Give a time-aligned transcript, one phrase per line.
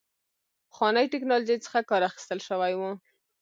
[0.69, 2.81] پخوانۍ ټکنالوژۍ څخه کار اخیستل شوی و.